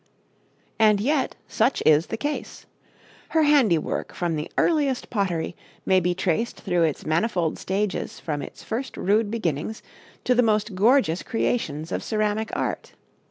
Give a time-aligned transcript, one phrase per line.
[0.79, 2.65] And yet such is the case.
[3.29, 8.63] Her handiwork from the earliest pottery may be traced through its manifold stages from its
[8.63, 9.83] first rude beginnings
[10.23, 12.93] to the most gorgeous creations of ceramic art.